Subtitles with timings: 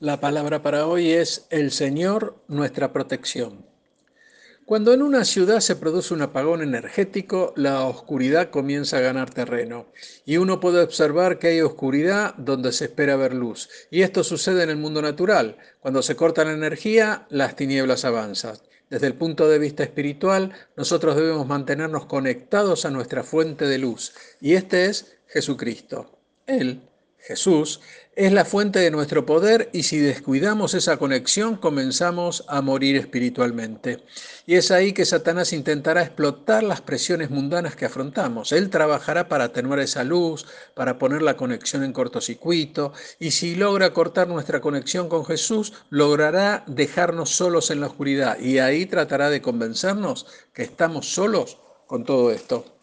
[0.00, 3.66] La palabra para hoy es el Señor, nuestra protección.
[4.64, 9.86] Cuando en una ciudad se produce un apagón energético, la oscuridad comienza a ganar terreno
[10.24, 13.68] y uno puede observar que hay oscuridad donde se espera ver luz.
[13.90, 15.56] Y esto sucede en el mundo natural.
[15.80, 18.56] Cuando se corta la energía, las tinieblas avanzan.
[18.90, 24.14] Desde el punto de vista espiritual, nosotros debemos mantenernos conectados a nuestra fuente de luz
[24.40, 26.20] y este es Jesucristo.
[26.46, 26.82] Él
[27.28, 27.80] Jesús,
[28.16, 34.02] es la fuente de nuestro poder y si descuidamos esa conexión comenzamos a morir espiritualmente.
[34.46, 38.52] Y es ahí que Satanás intentará explotar las presiones mundanas que afrontamos.
[38.52, 43.92] Él trabajará para atenuar esa luz, para poner la conexión en cortocircuito y si logra
[43.92, 49.42] cortar nuestra conexión con Jesús, logrará dejarnos solos en la oscuridad y ahí tratará de
[49.42, 52.77] convencernos que estamos solos con todo esto.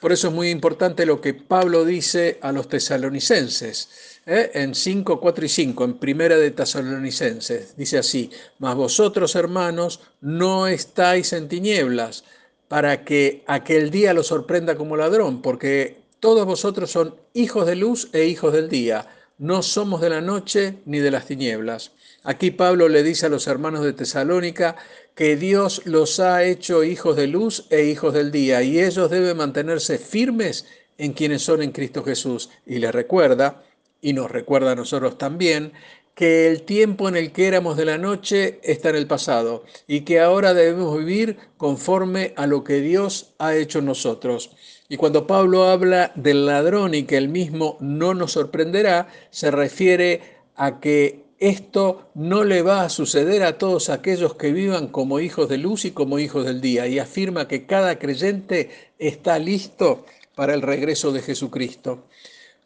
[0.00, 3.88] Por eso es muy importante lo que Pablo dice a los tesalonicenses.
[4.26, 4.50] ¿eh?
[4.54, 7.76] En 5, 4 y 5, en primera de tesalonicenses.
[7.76, 12.24] Dice así, mas vosotros hermanos no estáis en tinieblas
[12.68, 18.08] para que aquel día lo sorprenda como ladrón, porque todos vosotros son hijos de luz
[18.12, 19.06] e hijos del día.
[19.40, 21.92] No somos de la noche ni de las tinieblas.
[22.24, 24.76] Aquí Pablo le dice a los hermanos de Tesalónica
[25.14, 29.38] que Dios los ha hecho hijos de luz e hijos del día y ellos deben
[29.38, 30.66] mantenerse firmes
[30.98, 32.50] en quienes son en Cristo Jesús.
[32.66, 33.62] Y les recuerda,
[34.02, 35.72] y nos recuerda a nosotros también,
[36.20, 40.02] que el tiempo en el que éramos de la noche está en el pasado y
[40.02, 44.50] que ahora debemos vivir conforme a lo que Dios ha hecho en nosotros.
[44.90, 50.20] Y cuando Pablo habla del ladrón y que él mismo no nos sorprenderá, se refiere
[50.56, 55.48] a que esto no le va a suceder a todos aquellos que vivan como hijos
[55.48, 60.04] de luz y como hijos del día, y afirma que cada creyente está listo
[60.34, 62.04] para el regreso de Jesucristo.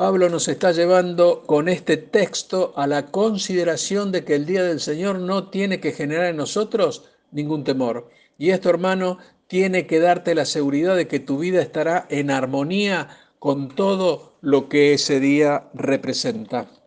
[0.00, 4.80] Pablo nos está llevando con este texto a la consideración de que el día del
[4.80, 8.08] Señor no tiene que generar en nosotros ningún temor.
[8.38, 13.08] Y esto, hermano, tiene que darte la seguridad de que tu vida estará en armonía
[13.38, 16.79] con todo lo que ese día representa.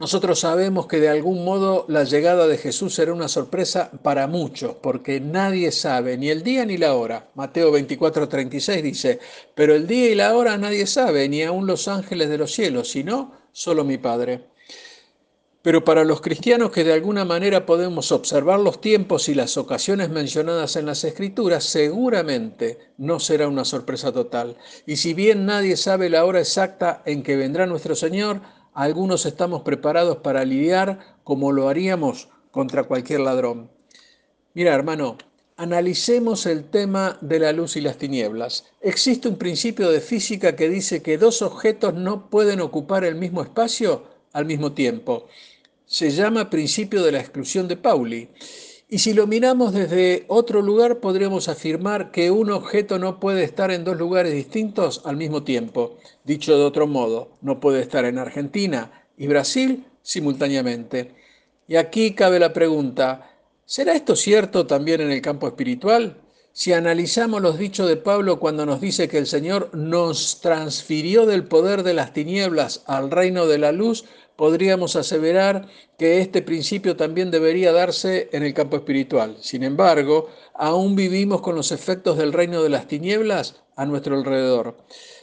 [0.00, 4.76] Nosotros sabemos que de algún modo la llegada de Jesús será una sorpresa para muchos,
[4.76, 7.30] porque nadie sabe ni el día ni la hora.
[7.34, 9.18] Mateo 24, 36 dice,
[9.56, 12.92] pero el día y la hora nadie sabe, ni aun los ángeles de los cielos,
[12.92, 14.44] sino solo mi Padre.
[15.62, 20.08] Pero para los cristianos que de alguna manera podemos observar los tiempos y las ocasiones
[20.08, 24.56] mencionadas en las Escrituras, seguramente no será una sorpresa total.
[24.86, 28.40] Y si bien nadie sabe la hora exacta en que vendrá nuestro Señor,
[28.78, 33.72] algunos estamos preparados para lidiar como lo haríamos contra cualquier ladrón.
[34.54, 35.18] Mira, hermano,
[35.56, 38.66] analicemos el tema de la luz y las tinieblas.
[38.80, 43.42] Existe un principio de física que dice que dos objetos no pueden ocupar el mismo
[43.42, 45.26] espacio al mismo tiempo.
[45.84, 48.28] Se llama principio de la exclusión de Pauli.
[48.90, 53.70] Y si lo miramos desde otro lugar, podríamos afirmar que un objeto no puede estar
[53.70, 55.98] en dos lugares distintos al mismo tiempo.
[56.24, 61.14] Dicho de otro modo, no puede estar en Argentina y Brasil simultáneamente.
[61.66, 63.30] Y aquí cabe la pregunta,
[63.66, 66.16] ¿será esto cierto también en el campo espiritual?
[66.54, 71.44] Si analizamos los dichos de Pablo cuando nos dice que el Señor nos transfirió del
[71.44, 74.06] poder de las tinieblas al reino de la luz,
[74.38, 75.66] podríamos aseverar
[75.98, 79.36] que este principio también debería darse en el campo espiritual.
[79.40, 84.76] Sin embargo, aún vivimos con los efectos del reino de las tinieblas a nuestro alrededor.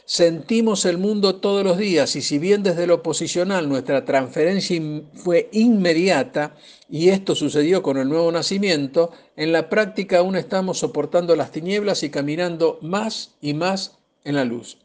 [0.04, 4.78] Sentimos el mundo todos los días y si bien desde lo posicional nuestra transferencia
[5.14, 6.54] fue inmediata,
[6.90, 12.02] y esto sucedió con el nuevo nacimiento, en la práctica aún estamos soportando las tinieblas
[12.02, 14.76] y caminando más y más en la luz.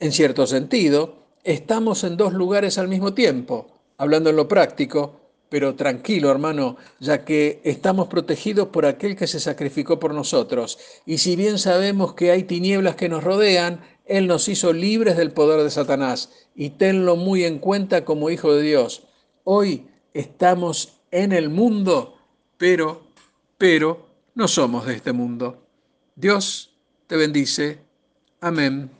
[0.00, 3.68] En cierto sentido, estamos en dos lugares al mismo tiempo,
[3.98, 9.38] hablando en lo práctico, pero tranquilo hermano, ya que estamos protegidos por aquel que se
[9.38, 10.76] sacrificó por nosotros.
[11.06, 15.30] Y si bien sabemos que hay tinieblas que nos rodean, Él nos hizo libres del
[15.30, 16.30] poder de Satanás.
[16.56, 19.04] Y tenlo muy en cuenta como hijo de Dios.
[19.44, 22.18] Hoy estamos en el mundo,
[22.58, 23.02] pero,
[23.56, 24.04] pero,
[24.34, 25.62] no somos de este mundo.
[26.16, 26.74] Dios
[27.06, 27.78] te bendice.
[28.40, 28.90] Amén.